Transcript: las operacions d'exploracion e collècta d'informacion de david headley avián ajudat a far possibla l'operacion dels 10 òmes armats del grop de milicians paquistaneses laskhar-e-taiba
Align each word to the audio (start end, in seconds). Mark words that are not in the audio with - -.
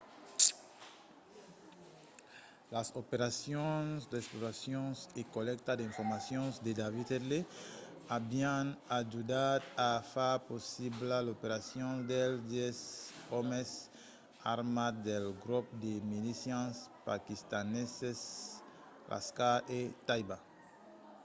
las 2.75 2.87
operacions 3.01 3.95
d'exploracion 4.11 4.85
e 5.19 5.21
collècta 5.35 5.71
d'informacion 5.75 6.45
de 6.65 6.71
david 6.81 7.07
headley 7.13 7.43
avián 8.19 8.65
ajudat 9.01 9.61
a 9.89 9.91
far 10.13 10.35
possibla 10.51 11.15
l'operacion 11.27 11.91
dels 12.11 12.37
10 12.55 12.79
òmes 13.41 13.69
armats 14.55 15.03
del 15.09 15.25
grop 15.43 15.65
de 15.83 15.93
milicians 16.11 16.75
paquistaneses 17.09 18.19
laskhar-e-taiba 19.11 20.37